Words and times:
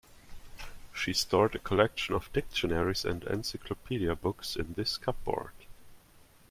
She 0.95 1.13
stored 1.13 1.53
a 1.53 1.59
collection 1.59 2.15
of 2.15 2.33
dictionaries 2.33 3.05
and 3.05 3.23
encyclopedia 3.25 4.15
books 4.15 4.55
in 4.55 4.73
this 4.73 4.97
cupboard. 4.97 5.53